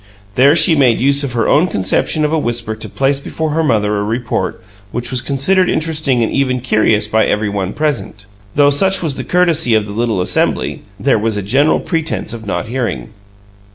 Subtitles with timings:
[0.33, 3.61] There she made use of her own conception of a whisper to place before her
[3.61, 4.59] mother a report
[4.91, 8.25] which was considered interesting and even curious by every one present;
[8.55, 12.47] though, such was the courtesy of the little assembly, there was a general pretense of
[12.47, 13.09] not hearing.